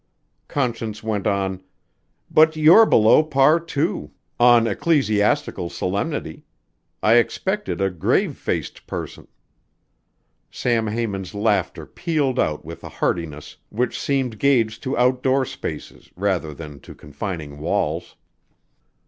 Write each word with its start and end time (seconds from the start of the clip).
Conscience 0.47 1.03
went 1.03 1.27
on: 1.27 1.61
"But 2.31 2.55
you're 2.55 2.87
below 2.87 3.21
par, 3.21 3.59
too 3.59 4.09
on 4.39 4.65
ecclesiastical 4.65 5.69
solemnity. 5.69 6.43
I 7.03 7.17
expected 7.17 7.81
a 7.81 7.91
grave 7.91 8.35
faced 8.35 8.87
parson" 8.87 9.27
Sam 10.59 10.87
Haymond's 10.87 11.35
laughter 11.35 11.85
pealed 11.85 12.39
out 12.39 12.65
with 12.65 12.83
a 12.83 12.89
heartiness 12.89 13.57
which 13.69 13.99
seemed 13.99 14.39
gauged 14.39 14.81
to 14.85 14.97
outdoor 14.97 15.45
spaces 15.45 16.09
rather 16.15 16.51
than 16.51 16.79
to 16.79 16.95
confining 16.95 17.59
walls. 17.59 18.15